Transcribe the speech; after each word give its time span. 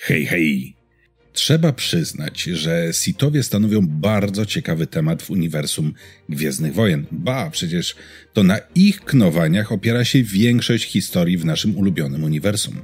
Hej, 0.00 0.26
hej! 0.26 0.74
Trzeba 1.32 1.72
przyznać, 1.72 2.42
że 2.42 2.88
Sithowie 2.92 3.42
stanowią 3.42 3.86
bardzo 3.86 4.46
ciekawy 4.46 4.86
temat 4.86 5.22
w 5.22 5.30
uniwersum 5.30 5.94
Gwiezdnych 6.28 6.74
Wojen. 6.74 7.06
Ba, 7.10 7.50
przecież 7.50 7.96
to 8.32 8.42
na 8.42 8.58
ich 8.74 9.00
knowaniach 9.00 9.72
opiera 9.72 10.04
się 10.04 10.22
większość 10.22 10.84
historii 10.84 11.38
w 11.38 11.44
naszym 11.44 11.76
ulubionym 11.76 12.24
uniwersum. 12.24 12.74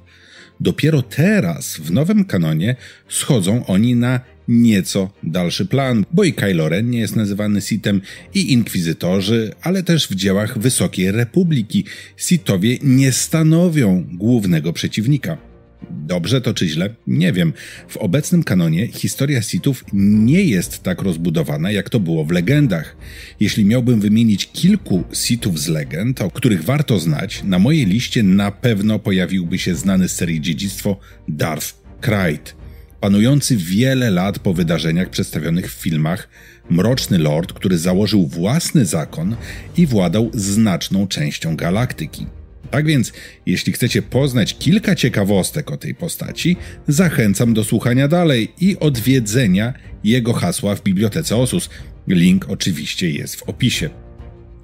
Dopiero 0.60 1.02
teraz, 1.02 1.76
w 1.76 1.90
nowym 1.92 2.24
kanonie, 2.24 2.76
schodzą 3.08 3.66
oni 3.66 3.94
na 3.94 4.20
nieco 4.48 5.10
dalszy 5.22 5.66
plan, 5.66 6.04
bo 6.12 6.24
i 6.24 6.32
Kylo 6.32 6.68
Ren 6.68 6.90
nie 6.90 6.98
jest 6.98 7.16
nazywany 7.16 7.60
Sithem 7.60 8.00
i 8.34 8.52
Inkwizytorzy, 8.52 9.52
ale 9.62 9.82
też 9.82 10.08
w 10.08 10.14
dziełach 10.14 10.58
Wysokiej 10.58 11.10
Republiki 11.10 11.84
Sithowie 12.16 12.78
nie 12.82 13.12
stanowią 13.12 14.04
głównego 14.12 14.72
przeciwnika. 14.72 15.53
Dobrze 15.90 16.40
to 16.40 16.54
czy 16.54 16.68
źle? 16.68 16.94
Nie 17.06 17.32
wiem. 17.32 17.52
W 17.88 17.96
obecnym 17.96 18.44
kanonie 18.44 18.86
historia 18.86 19.42
Sithów 19.42 19.84
nie 19.92 20.42
jest 20.42 20.82
tak 20.82 21.02
rozbudowana, 21.02 21.70
jak 21.70 21.90
to 21.90 22.00
było 22.00 22.24
w 22.24 22.30
legendach. 22.30 22.96
Jeśli 23.40 23.64
miałbym 23.64 24.00
wymienić 24.00 24.46
kilku 24.52 25.04
Sithów 25.12 25.60
z 25.60 25.68
legend, 25.68 26.20
o 26.20 26.30
których 26.30 26.64
warto 26.64 26.98
znać, 26.98 27.42
na 27.44 27.58
mojej 27.58 27.86
liście 27.86 28.22
na 28.22 28.50
pewno 28.50 28.98
pojawiłby 28.98 29.58
się 29.58 29.74
znany 29.74 30.08
z 30.08 30.14
serii 30.14 30.40
Dziedzictwo 30.40 31.00
Darth 31.28 31.74
Krayt. 32.00 32.54
Panujący 33.00 33.56
wiele 33.56 34.10
lat 34.10 34.38
po 34.38 34.54
wydarzeniach 34.54 35.10
przedstawionych 35.10 35.72
w 35.72 35.80
filmach, 35.80 36.28
mroczny 36.70 37.18
lord, 37.18 37.52
który 37.52 37.78
założył 37.78 38.26
własny 38.26 38.86
zakon 38.86 39.36
i 39.76 39.86
władał 39.86 40.30
znaczną 40.34 41.08
częścią 41.08 41.56
galaktyki. 41.56 42.26
Tak 42.70 42.86
więc, 42.86 43.12
jeśli 43.46 43.72
chcecie 43.72 44.02
poznać 44.02 44.58
kilka 44.58 44.94
ciekawostek 44.94 45.70
o 45.70 45.76
tej 45.76 45.94
postaci, 45.94 46.56
zachęcam 46.88 47.54
do 47.54 47.64
słuchania 47.64 48.08
dalej 48.08 48.52
i 48.60 48.78
odwiedzenia 48.78 49.74
jego 50.04 50.32
hasła 50.32 50.74
w 50.74 50.82
Bibliotece 50.82 51.36
Osus. 51.36 51.70
Link 52.08 52.46
oczywiście 52.48 53.10
jest 53.10 53.36
w 53.36 53.42
opisie. 53.42 53.90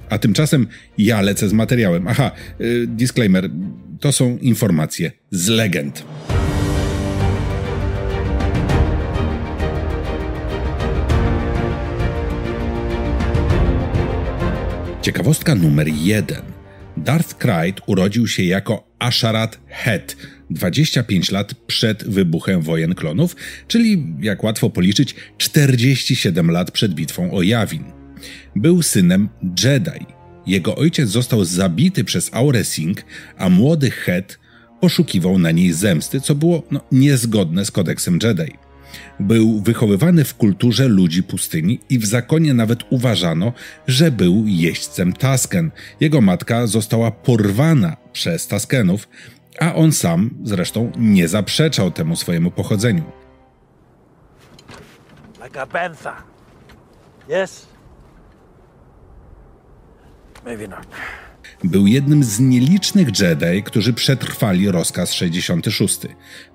A 0.08 0.18
tymczasem 0.18 0.66
ja 0.98 1.20
lecę 1.20 1.48
z 1.48 1.52
materiałem. 1.52 2.08
Aha, 2.08 2.30
yy, 2.58 2.86
disclaimer, 2.86 3.50
to 4.00 4.12
są 4.12 4.38
informacje 4.38 5.12
z 5.30 5.48
legend. 5.48 6.04
Ciekawostka 15.02 15.54
numer 15.54 15.88
jeden. 15.88 16.59
Darth 17.04 17.34
Krayt 17.34 17.80
urodził 17.86 18.28
się 18.28 18.42
jako 18.42 18.88
Asharat 18.98 19.60
Het 19.66 20.16
25 20.50 21.30
lat 21.30 21.54
przed 21.54 22.04
wybuchem 22.04 22.62
wojen 22.62 22.94
klonów, 22.94 23.36
czyli, 23.68 24.06
jak 24.20 24.44
łatwo 24.44 24.70
policzyć, 24.70 25.14
47 25.38 26.50
lat 26.50 26.70
przed 26.70 26.94
bitwą 26.94 27.32
o 27.32 27.42
Yavin. 27.42 27.84
Był 28.56 28.82
synem 28.82 29.28
Jedi. 29.64 30.06
Jego 30.46 30.76
ojciec 30.76 31.08
został 31.08 31.44
zabity 31.44 32.04
przez 32.04 32.34
Aure 32.34 32.64
Singh, 32.64 33.04
a 33.38 33.48
młody 33.48 33.90
Het 33.90 34.38
poszukiwał 34.80 35.38
na 35.38 35.50
niej 35.50 35.72
zemsty, 35.72 36.20
co 36.20 36.34
było 36.34 36.62
no, 36.70 36.80
niezgodne 36.92 37.64
z 37.64 37.70
kodeksem 37.70 38.18
Jedi. 38.22 38.52
Był 39.20 39.60
wychowywany 39.60 40.24
w 40.24 40.34
kulturze 40.34 40.88
ludzi 40.88 41.22
pustyni 41.22 41.80
i 41.90 41.98
w 41.98 42.06
zakonie 42.06 42.54
nawet 42.54 42.84
uważano, 42.90 43.52
że 43.86 44.10
był 44.10 44.44
jeźdźcem 44.46 45.12
Tasken. 45.12 45.70
Jego 46.00 46.20
matka 46.20 46.66
została 46.66 47.10
porwana 47.10 47.96
przez 48.12 48.46
Taskenów, 48.46 49.08
a 49.60 49.74
on 49.74 49.92
sam 49.92 50.30
zresztą 50.44 50.92
nie 50.98 51.28
zaprzeczał 51.28 51.90
temu 51.90 52.16
swojemu 52.16 52.50
pochodzeniu. 52.50 53.04
Like 55.44 55.62
a 55.62 55.66
bantha. 55.66 56.22
Yes? 57.28 57.66
Maybe 60.44 60.68
not. 60.68 60.86
Był 61.64 61.86
jednym 61.86 62.24
z 62.24 62.40
nielicznych 62.40 63.08
Jedi, 63.20 63.62
którzy 63.62 63.92
przetrwali 63.92 64.70
rozkaz 64.70 65.12
66. 65.12 65.98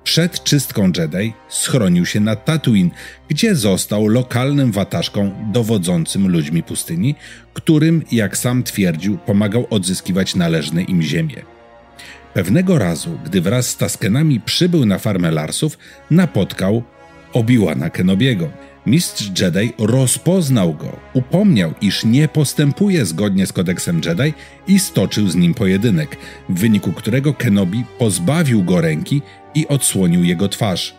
Przed 0.03 0.43
czystką 0.43 0.91
Jedi 0.97 1.33
schronił 1.49 2.05
się 2.05 2.19
na 2.19 2.35
Tatooine, 2.35 2.89
gdzie 3.29 3.55
został 3.55 4.07
lokalnym 4.07 4.71
watażką 4.71 5.31
dowodzącym 5.51 6.27
ludźmi 6.27 6.63
pustyni, 6.63 7.15
którym, 7.53 8.03
jak 8.11 8.37
sam 8.37 8.63
twierdził, 8.63 9.17
pomagał 9.17 9.67
odzyskiwać 9.69 10.35
należne 10.35 10.83
im 10.83 11.01
ziemię. 11.01 11.41
Pewnego 12.33 12.79
razu, 12.79 13.19
gdy 13.25 13.41
wraz 13.41 13.69
z 13.69 13.77
Taskenami 13.77 14.39
przybył 14.39 14.85
na 14.85 14.97
farmę 14.99 15.31
Larsów, 15.31 15.77
napotkał 16.11 16.83
Obi-Wana 17.33 17.89
Kenobiego. 17.89 18.49
Mistrz 18.85 19.31
Jedi 19.41 19.73
rozpoznał 19.77 20.73
go, 20.73 20.99
upomniał, 21.13 21.73
iż 21.81 22.05
nie 22.05 22.27
postępuje 22.27 23.05
zgodnie 23.05 23.45
z 23.47 23.53
kodeksem 23.53 24.01
Jedi 24.05 24.33
i 24.67 24.79
stoczył 24.79 25.29
z 25.29 25.35
nim 25.35 25.53
pojedynek, 25.53 26.17
w 26.49 26.59
wyniku 26.59 26.93
którego 26.93 27.33
Kenobi 27.33 27.83
pozbawił 27.99 28.63
go 28.63 28.81
ręki 28.81 29.21
i 29.55 29.67
odsłonił 29.67 30.23
jego 30.23 30.49
twarz. 30.49 30.95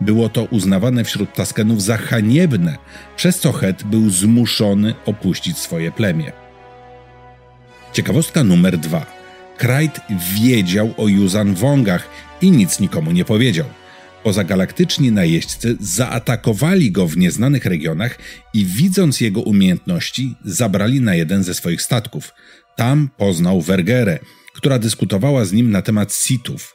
Było 0.00 0.28
to 0.28 0.44
uznawane 0.44 1.04
wśród 1.04 1.34
Taskenów 1.34 1.82
za 1.82 1.96
haniebne, 1.96 2.76
przez 3.16 3.38
co 3.38 3.52
Het 3.52 3.84
był 3.84 4.10
zmuszony 4.10 4.94
opuścić 5.06 5.58
swoje 5.58 5.92
plemię. 5.92 6.32
Ciekawostka 7.92 8.44
numer 8.44 8.78
dwa. 8.78 9.06
Krajt 9.56 10.00
wiedział 10.34 10.94
o 10.96 11.08
Yuzan 11.08 11.54
Wongach 11.54 12.08
i 12.42 12.50
nic 12.50 12.80
nikomu 12.80 13.12
nie 13.12 13.24
powiedział. 13.24 13.66
Pozagalaktyczni 14.22 15.12
najeźdźcy 15.12 15.76
zaatakowali 15.80 16.92
go 16.92 17.06
w 17.06 17.16
nieznanych 17.16 17.64
regionach 17.64 18.18
i 18.54 18.64
widząc 18.64 19.20
jego 19.20 19.40
umiejętności, 19.40 20.34
zabrali 20.44 21.00
na 21.00 21.14
jeden 21.14 21.42
ze 21.42 21.54
swoich 21.54 21.82
statków. 21.82 22.32
Tam 22.76 23.08
poznał 23.16 23.60
Vergerę, 23.60 24.18
która 24.54 24.78
dyskutowała 24.78 25.44
z 25.44 25.52
nim 25.52 25.70
na 25.70 25.82
temat 25.82 26.14
Sithów. 26.14 26.74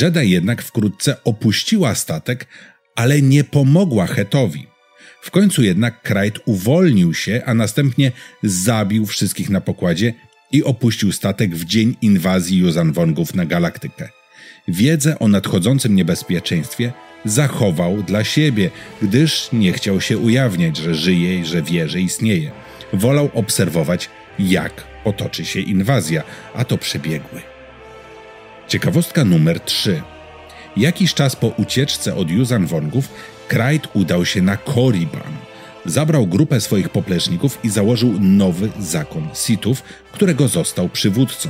Jedi 0.00 0.30
jednak 0.30 0.62
wkrótce 0.62 1.24
opuściła 1.24 1.94
statek, 1.94 2.46
ale 2.96 3.22
nie 3.22 3.44
pomogła 3.44 4.06
Hetowi. 4.06 4.66
W 5.22 5.30
końcu 5.30 5.62
jednak 5.62 6.02
Krajt 6.02 6.38
uwolnił 6.46 7.14
się, 7.14 7.42
a 7.46 7.54
następnie 7.54 8.12
zabił 8.42 9.06
wszystkich 9.06 9.50
na 9.50 9.60
pokładzie 9.60 10.14
i 10.52 10.64
opuścił 10.64 11.12
statek 11.12 11.54
w 11.54 11.64
dzień 11.64 11.96
inwazji 12.02 12.62
Wongów 12.92 13.34
na 13.34 13.46
galaktykę 13.46 14.17
wiedzę 14.68 15.18
o 15.18 15.28
nadchodzącym 15.28 15.94
niebezpieczeństwie 15.94 16.92
zachował 17.24 18.02
dla 18.02 18.24
siebie, 18.24 18.70
gdyż 19.02 19.48
nie 19.52 19.72
chciał 19.72 20.00
się 20.00 20.18
ujawniać, 20.18 20.76
że 20.76 20.94
żyje 20.94 21.38
i 21.38 21.44
że 21.44 21.62
wie, 21.62 21.88
że 21.88 22.00
istnieje. 22.00 22.50
Wolał 22.92 23.30
obserwować, 23.34 24.10
jak 24.38 24.84
potoczy 25.04 25.44
się 25.44 25.60
inwazja, 25.60 26.22
a 26.54 26.64
to 26.64 26.78
przebiegły. 26.78 27.40
Ciekawostka 28.68 29.24
numer 29.24 29.60
3. 29.60 30.02
Jakiś 30.76 31.14
czas 31.14 31.36
po 31.36 31.46
ucieczce 31.46 32.14
od 32.14 32.30
Yuzan 32.30 32.66
Wongów, 32.66 33.08
Krajt 33.48 33.88
udał 33.94 34.24
się 34.24 34.42
na 34.42 34.56
Korriban. 34.56 35.32
Zabrał 35.86 36.26
grupę 36.26 36.60
swoich 36.60 36.88
popleczników 36.88 37.58
i 37.64 37.68
założył 37.68 38.14
nowy 38.20 38.68
zakon 38.78 39.28
Sithów, 39.34 39.82
którego 40.12 40.48
został 40.48 40.88
przywódcą. 40.88 41.48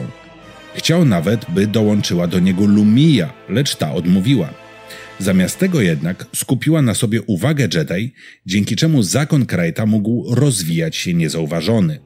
Chciał 0.79 1.05
nawet, 1.05 1.47
by 1.51 1.67
dołączyła 1.67 2.27
do 2.27 2.39
niego 2.39 2.67
Lumia, 2.67 3.33
lecz 3.49 3.77
ta 3.77 3.93
odmówiła. 3.93 4.55
Zamiast 5.19 5.59
tego 5.59 5.81
jednak 5.81 6.27
skupiła 6.35 6.83
na 6.83 6.95
sobie 6.95 7.23
uwagę 7.23 7.69
Jedi, 7.75 8.15
dzięki 8.47 8.77
czemu 8.77 9.03
zakon 9.03 9.47
Krajta 9.47 9.87
mógł 9.87 10.35
rozwijać 10.35 10.97
się 10.97 11.15
niezauważony. 11.15 11.99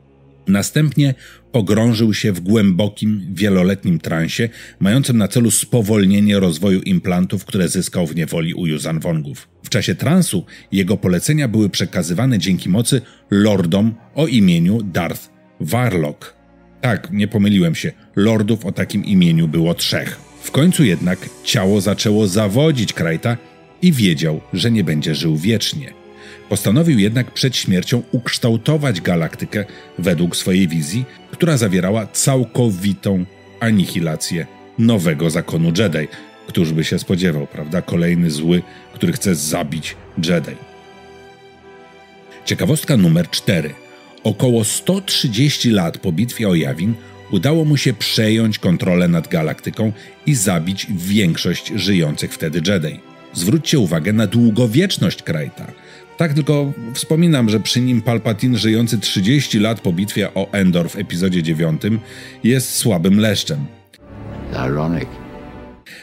Następnie 0.49 1.15
pogrążył 1.53 2.15
się 2.15 2.33
w 2.33 2.41
głębokim, 2.41 3.27
wieloletnim 3.35 3.99
transie, 3.99 4.49
mającym 4.81 5.19
na 5.19 5.29
celu 5.29 5.51
spowolnienie 5.51 6.41
rozwoju 6.41 6.81
implantów, 6.81 7.45
które 7.45 7.69
zyskał 7.69 8.07
w 8.07 8.17
niewoli 8.17 8.55
u 8.55 8.67
Yuzan 8.67 9.01
Wongów. 9.01 9.49
W 9.63 9.69
czasie 9.69 9.95
transu 9.95 10.45
jego 10.73 10.97
polecenia 10.97 11.49
były 11.49 11.71
przekazywane 11.71 12.39
dzięki 12.39 12.69
mocy 12.69 13.01
lordom 13.31 13.95
o 14.15 14.27
imieniu 14.27 14.83
Darth 14.83 15.31
Warlock. 15.61 16.42
Tak, 16.83 17.09
nie 17.13 17.29
pomyliłem 17.29 17.75
się. 17.75 17.93
Lordów 18.17 18.67
o 18.67 18.73
takim 18.73 19.05
imieniu 19.05 19.49
było 19.49 19.75
trzech. 19.75 20.21
W 20.43 20.51
końcu 20.51 20.85
jednak 20.85 21.19
ciało 21.45 21.81
zaczęło 21.81 22.27
zawodzić 22.27 22.93
Krajta 22.93 23.37
i 23.83 23.93
wiedział, 23.93 24.41
że 24.53 24.71
nie 24.71 24.85
będzie 24.85 25.15
żył 25.15 25.37
wiecznie. 25.37 25.93
Postanowił 26.49 26.99
jednak 26.99 27.31
przed 27.31 27.57
śmiercią 27.57 28.03
ukształtować 28.13 29.01
galaktykę 29.01 29.65
według 29.99 30.37
swojej 30.37 30.69
wizji, 30.69 31.05
która 31.31 31.57
zawierała 31.57 32.07
całkowitą 32.07 33.25
anihilację 33.61 34.47
nowego 34.79 35.31
zakonu 35.31 35.73
Jedi. 35.79 36.09
Któż 36.47 36.73
by 36.73 36.85
się 36.85 36.99
spodziewał, 36.99 37.47
prawda? 37.47 37.83
Kolejny 37.83 38.31
zły, 38.31 38.63
który 38.95 39.13
chce 39.13 39.35
zabić 39.35 39.97
Jedi. 40.19 40.57
Ciekawostka 42.45 42.97
numer 42.97 43.31
4. 43.31 43.75
Około 44.25 44.65
130 44.65 45.71
lat 45.71 45.99
po 45.99 46.13
bitwie 46.13 46.49
o 46.49 46.55
Jawin 46.55 46.95
udało 47.31 47.65
mu 47.65 47.77
się 47.77 47.93
przejąć 47.93 48.59
kontrolę 48.59 49.09
nad 49.09 49.29
galaktyką 49.29 49.93
i 50.27 50.35
zabić 50.35 50.87
większość 50.91 51.73
żyjących 51.77 52.35
wtedy 52.35 52.63
Jedi. 52.67 53.01
zwróćcie 53.35 53.79
uwagę 53.79 54.13
na 54.13 54.27
długowieczność 54.27 55.23
Krajta. 55.23 55.67
Tak 56.17 56.35
tylko 56.35 56.73
wspominam, 56.95 57.49
że 57.49 57.61
przy 57.61 57.81
nim 57.81 58.03
Palpatine 58.03 58.59
żyjący 58.59 58.99
30 58.99 59.59
lat 59.59 59.81
po 59.81 59.93
bitwie 59.93 60.35
o 60.35 60.53
Endor 60.53 60.91
w 60.91 60.97
epizodzie 60.97 61.43
9 61.43 61.83
jest 62.45 62.75
słabym 62.75 63.21
leszczem. 63.21 63.67
Ironic. 64.67 65.09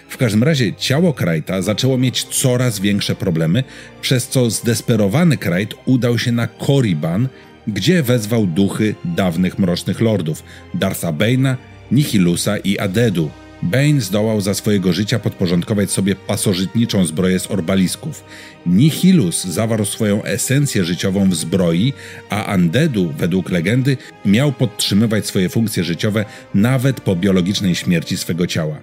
W 0.10 0.18
każdym 0.18 0.44
razie 0.44 0.74
ciało 0.74 1.14
Krajta 1.14 1.62
zaczęło 1.62 1.98
mieć 1.98 2.24
coraz 2.24 2.80
większe 2.80 3.16
problemy, 3.16 3.64
przez 4.02 4.28
co 4.28 4.50
zdesperowany 4.50 5.38
Krajt 5.38 5.74
udał 5.86 6.20
się 6.20 6.32
na 6.32 6.48
Korriban, 6.48 7.28
gdzie 7.68 8.04
wezwał 8.04 8.48
duchy 8.48 8.96
dawnych 9.06 9.60
mrocznych 9.60 10.02
lordów 10.02 10.44
Dartha 10.74 11.14
Bane'a, 11.14 11.56
Nihilusa 11.92 12.58
i 12.58 12.80
Adedu. 12.80 13.30
Bane 13.64 14.02
zdołał 14.02 14.42
za 14.42 14.54
swojego 14.54 14.94
życia 14.94 15.20
podporządkować 15.20 15.92
sobie 15.92 16.16
pasożytniczą 16.16 17.06
zbroję 17.06 17.40
z 17.40 17.52
orbalisków. 17.52 18.24
Nihilus 18.66 19.44
zawarł 19.44 19.86
swoją 19.86 20.24
esencję 20.24 20.84
życiową 20.84 21.30
w 21.30 21.36
zbroi, 21.36 21.94
a 22.30 22.56
Undeadu, 22.56 23.14
według 23.18 23.50
legendy, 23.52 23.98
miał 24.26 24.52
podtrzymywać 24.52 25.26
swoje 25.26 25.50
funkcje 25.50 25.84
życiowe 25.84 26.26
nawet 26.54 27.02
po 27.02 27.16
biologicznej 27.16 27.76
śmierci 27.76 28.18
swego 28.18 28.48
ciała. 28.48 28.82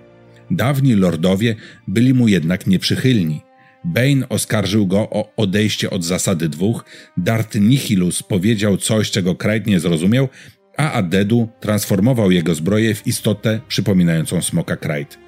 Dawni 0.50 0.94
lordowie 0.94 1.56
byli 1.88 2.14
mu 2.14 2.28
jednak 2.28 2.67
nieprzychylni. 2.67 3.45
Bane 3.87 4.29
oskarżył 4.29 4.87
go 4.87 4.99
o 4.99 5.33
odejście 5.37 5.91
od 5.91 6.05
zasady 6.05 6.49
dwóch, 6.49 6.85
Darth 7.17 7.61
Nihilus 7.61 8.23
powiedział 8.23 8.77
coś, 8.77 9.11
czego 9.11 9.35
Krajt 9.35 9.67
nie 9.67 9.81
zrozumiał, 9.81 10.29
a 10.77 10.93
Adedu 10.93 11.49
transformował 11.61 12.31
jego 12.31 12.55
zbroję 12.55 12.94
w 12.94 13.06
istotę 13.06 13.61
przypominającą 13.69 14.43
smoka 14.43 14.77
Krajt. 14.77 15.19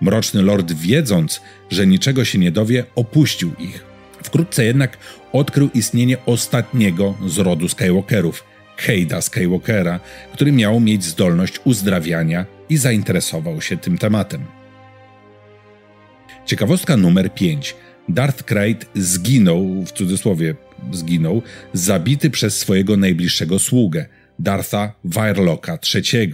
Mroczny 0.00 0.42
Lord, 0.42 0.72
wiedząc, 0.72 1.40
że 1.70 1.86
niczego 1.86 2.24
się 2.24 2.38
nie 2.38 2.50
dowie, 2.50 2.84
opuścił 2.94 3.52
ich. 3.58 3.84
Wkrótce 4.22 4.64
jednak 4.64 4.98
odkrył 5.32 5.70
istnienie 5.74 6.16
ostatniego 6.26 7.14
z 7.26 7.38
rodu 7.38 7.68
Skywalkerów, 7.68 8.44
Cade'a 8.86 9.22
Skywalkera, 9.22 10.00
który 10.32 10.52
miał 10.52 10.80
mieć 10.80 11.04
zdolność 11.04 11.60
uzdrawiania 11.64 12.46
i 12.68 12.76
zainteresował 12.76 13.60
się 13.60 13.76
tym 13.76 13.98
tematem. 13.98 14.44
Ciekawostka 16.46 16.96
numer 16.96 17.34
5. 17.34 17.76
Darth 18.08 18.42
Krayt 18.42 18.86
zginął, 18.94 19.84
w 19.86 19.92
cudzysłowie 19.92 20.54
zginął, 20.92 21.42
zabity 21.72 22.30
przez 22.30 22.58
swojego 22.58 22.96
najbliższego 22.96 23.58
sługę, 23.58 24.06
Dartha 24.38 24.94
Wirelocka 25.04 25.78
III. 25.94 26.32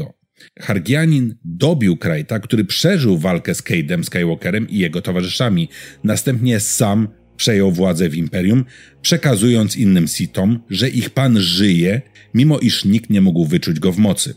Hargianin 0.61 1.35
dobił 1.44 1.97
Krayta, 1.97 2.41
który 2.41 2.65
przeżył 2.65 3.19
walkę 3.19 3.55
z 3.55 3.62
Cade'em 3.62 4.03
Skywalkerem 4.03 4.69
i 4.69 4.79
jego 4.79 5.03
towarzyszami. 5.03 5.69
Następnie 6.05 6.61
sam 6.61 7.09
przejął 7.37 7.73
władzę 7.73 8.09
w 8.09 8.15
Imperium, 8.15 8.65
przekazując 9.03 9.76
innym 9.76 10.09
Sitom, 10.09 10.61
że 10.71 10.88
ich 10.88 11.11
pan 11.11 11.41
żyje, 11.41 12.03
mimo 12.35 12.59
iż 12.59 12.85
nikt 12.85 13.11
nie 13.11 13.21
mógł 13.21 13.44
wyczuć 13.44 13.81
go 13.81 13.93
w 13.93 13.99
mocy. 13.99 14.35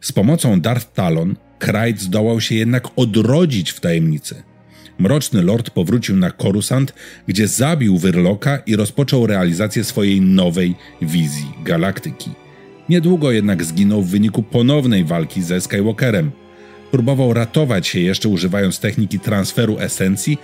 Z 0.00 0.12
pomocą 0.12 0.60
Darth 0.60 0.92
Talon, 0.94 1.36
Krayt 1.58 2.00
zdołał 2.00 2.40
się 2.40 2.54
jednak 2.54 2.88
odrodzić 2.96 3.70
w 3.70 3.80
tajemnicy. 3.80 4.42
Mroczny 4.98 5.42
Lord 5.42 5.70
powrócił 5.70 6.16
na 6.16 6.30
Coruscant, 6.30 6.94
gdzie 7.28 7.48
zabił 7.48 7.98
Wyrloka 7.98 8.58
i 8.58 8.76
rozpoczął 8.76 9.26
realizację 9.26 9.84
swojej 9.84 10.20
nowej 10.20 10.74
wizji 11.02 11.52
galaktyki. 11.64 12.30
Niedługo 12.88 13.32
jednak 13.32 13.64
zginął 13.64 14.02
w 14.02 14.10
wyniku 14.10 14.42
ponownej 14.42 15.04
walki 15.04 15.42
ze 15.42 15.60
Skywalkerem. 15.60 16.30
Próbował 16.90 17.32
ratować 17.32 17.86
się 17.86 18.00
jeszcze 18.00 18.28
używając 18.28 18.80
techniki 18.80 19.20
transferu 19.20 19.78
esencji, 19.78 20.38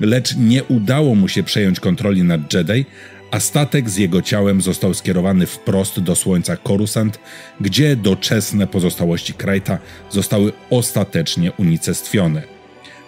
lecz 0.00 0.36
nie 0.36 0.64
udało 0.64 1.14
mu 1.14 1.28
się 1.28 1.42
przejąć 1.42 1.80
kontroli 1.80 2.22
nad 2.22 2.54
Jedi, 2.54 2.84
a 3.30 3.40
statek 3.40 3.90
z 3.90 3.96
jego 3.96 4.22
ciałem 4.22 4.60
został 4.60 4.94
skierowany 4.94 5.46
wprost 5.46 6.00
do 6.00 6.16
słońca 6.16 6.56
Coruscant, 6.56 7.18
gdzie 7.60 7.96
doczesne 7.96 8.66
pozostałości 8.66 9.34
Krajta 9.34 9.78
zostały 10.10 10.52
ostatecznie 10.70 11.52
unicestwione. 11.52 12.59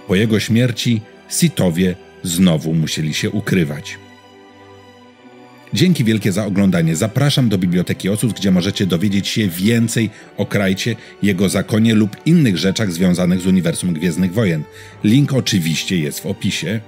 Po 0.09 0.15
jego 0.15 0.41
śmierci 0.41 1.01
Sitowie 1.29 1.95
znowu 2.23 2.75
musieli 2.75 3.15
się 3.15 3.31
ukrywać. 3.31 3.99
Dzięki 5.75 6.05
wielkie 6.05 6.33
za 6.33 6.47
oglądanie. 6.47 6.97
Zapraszam 6.97 7.49
do 7.49 7.59
Biblioteki 7.59 8.09
Osus, 8.09 8.33
gdzie 8.33 8.51
możecie 8.51 8.87
dowiedzieć 8.87 9.29
się 9.29 9.49
więcej 9.49 10.11
o 10.37 10.47
Krajcie, 10.47 10.97
jego 11.23 11.49
zakonie 11.49 11.95
lub 11.95 12.17
innych 12.27 12.59
rzeczach 12.59 12.93
związanych 12.93 13.41
z 13.41 13.47
uniwersum 13.47 13.93
Gwiezdnych 13.93 14.33
Wojen. 14.33 14.63
Link 15.05 15.33
oczywiście 15.33 15.99
jest 15.99 16.21
w 16.21 16.27
opisie. 16.27 16.81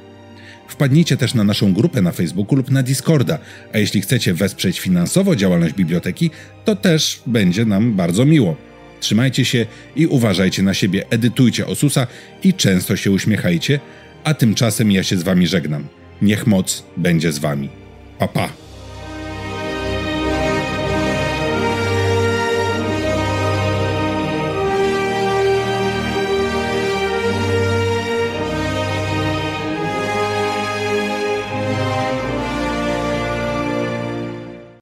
Wpadnijcie 0.69 1.16
też 1.16 1.34
na 1.34 1.44
naszą 1.44 1.72
grupę 1.72 2.02
na 2.02 2.12
Facebooku 2.12 2.56
lub 2.56 2.70
na 2.70 2.82
Discorda, 2.82 3.38
a 3.72 3.78
jeśli 3.78 4.00
chcecie 4.00 4.34
wesprzeć 4.34 4.81
finansowo 4.81 5.37
działalność 5.37 5.75
biblioteki, 5.75 6.31
to 6.64 6.76
też 6.76 7.22
będzie 7.26 7.64
nam 7.64 7.93
bardzo 7.93 8.25
miło. 8.25 8.56
Trzymajcie 9.05 9.45
się 9.45 9.67
i 9.97 10.06
uważajcie 10.06 10.62
na 10.62 10.75
siebie, 10.75 11.05
edytujcie 11.11 11.67
Osusa 11.67 12.06
i 12.43 12.55
często 12.55 12.97
się 12.97 13.11
uśmiechajcie, 13.11 13.81
a 14.25 14.35
tymczasem 14.35 14.93
ja 14.93 15.03
się 15.03 15.17
z 15.17 15.23
wami 15.23 15.47
żegnam. 15.47 15.87
Niech 16.23 16.47
moc 16.47 16.85
będzie 16.97 17.33
z 17.33 17.39
wami. 17.39 17.69
Pa 18.19 18.29
pa! 18.29 18.63